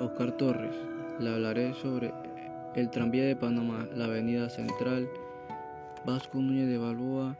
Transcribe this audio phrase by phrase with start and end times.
[0.00, 0.74] Oscar Torres.
[1.20, 2.12] Le hablaré sobre
[2.74, 5.08] el tranvía de Panamá, la avenida Central,
[6.04, 7.36] Vasco Núñez de Balboa,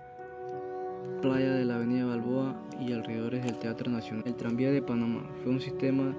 [1.20, 4.24] playa de la avenida Balboa y alrededores del Teatro Nacional.
[4.26, 6.14] El tranvía de Panamá fue un sistema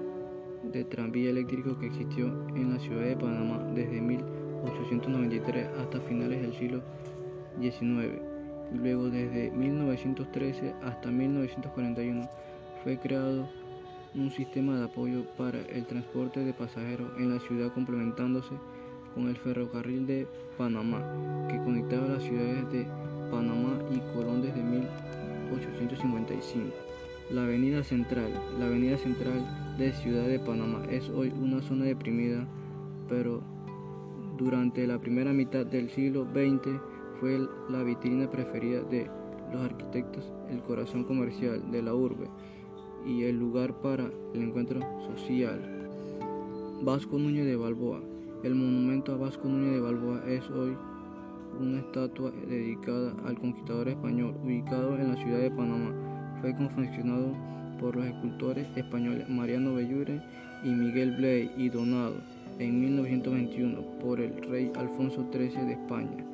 [0.62, 6.54] de tranvía eléctrico que existió en la ciudad de Panamá desde 1893 hasta finales del
[6.54, 6.82] siglo
[7.60, 8.36] XIX
[8.74, 12.28] luego desde 1913 hasta 1941
[12.82, 13.48] fue creado
[14.16, 18.54] un sistema de apoyo para el transporte de pasajeros en la ciudad complementándose
[19.14, 21.02] con el ferrocarril de Panamá
[21.48, 22.86] que conectaba las ciudades de
[23.30, 26.74] Panamá y Colón desde 1855.
[27.30, 32.46] La avenida central, la avenida central de Ciudad de Panamá es hoy una zona deprimida,
[33.08, 33.42] pero
[34.38, 36.80] durante la primera mitad del siglo XX
[37.20, 39.10] fue la vitrina preferida de
[39.52, 42.28] los arquitectos, el corazón comercial de la urbe
[43.04, 45.60] y el lugar para el encuentro social.
[46.82, 48.00] Vasco Núñez de Balboa.
[48.42, 50.76] El monumento a Vasco Núñez de Balboa es hoy
[51.58, 55.92] una estatua dedicada al conquistador español ubicado en la ciudad de Panamá.
[56.40, 57.34] Fue confeccionado
[57.80, 60.20] por los escultores españoles Mariano Bellure
[60.64, 62.16] y Miguel Bley y donado
[62.58, 66.24] en 1921 por el rey Alfonso XIII de España.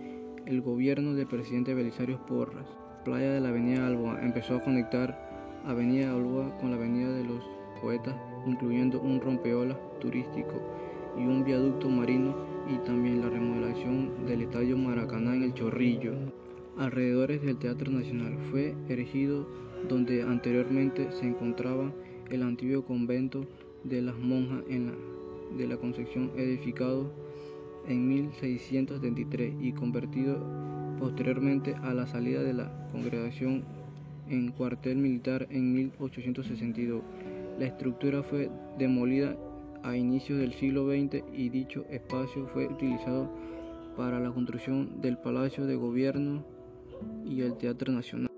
[0.47, 2.67] El gobierno del presidente Belisario Porras,
[3.05, 5.31] playa de la avenida Alboa, empezó a conectar
[5.66, 7.42] avenida Alboa con la avenida de los
[7.80, 8.14] poetas,
[8.46, 10.60] incluyendo un rompeolas turístico
[11.16, 12.34] y un viaducto marino
[12.68, 16.14] y también la remodelación del Estadio Maracaná en el Chorrillo.
[16.78, 19.46] Alrededores del Teatro Nacional fue erigido
[19.88, 21.92] donde anteriormente se encontraba
[22.30, 23.46] el antiguo convento
[23.84, 27.10] de las monjas de la Concepción edificado
[27.88, 30.38] en 1673 y convertido
[30.98, 33.64] posteriormente a la salida de la congregación
[34.28, 37.03] en cuartel militar en 1862.
[37.59, 39.37] La estructura fue demolida
[39.83, 43.30] a inicios del siglo XX y dicho espacio fue utilizado
[43.96, 46.45] para la construcción del Palacio de Gobierno
[47.24, 48.32] y el Teatro Nacional.